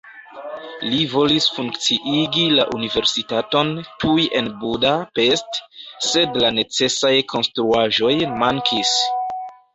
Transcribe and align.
Li 0.91 1.01
volis 1.09 1.49
funkciigi 1.57 2.45
la 2.59 2.65
universitaton 2.77 3.69
tuj 4.05 4.25
en 4.41 4.49
Buda-Pest, 4.65 5.61
sed 6.09 6.41
la 6.47 6.53
necesaj 6.57 7.15
konstruaĵoj 7.37 8.13
mankis. 8.43 8.99